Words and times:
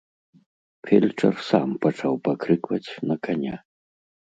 Фельчар 0.87 1.35
сам 1.51 1.69
пачаў 1.85 2.13
пакрыкваць 2.31 2.87
на 3.13 3.23
каня. 3.29 3.55